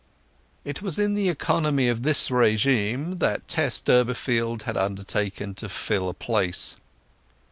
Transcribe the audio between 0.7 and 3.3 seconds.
was in the economy of this régime